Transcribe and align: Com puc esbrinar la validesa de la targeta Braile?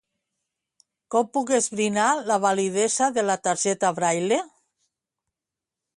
Com 1.15 1.27
puc 1.37 1.51
esbrinar 1.57 2.07
la 2.31 2.39
validesa 2.47 3.11
de 3.19 3.27
la 3.29 3.39
targeta 3.49 3.95
Braile? 4.01 4.41